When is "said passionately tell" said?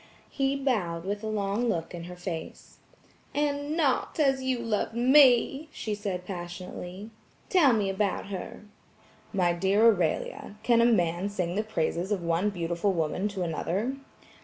5.93-7.71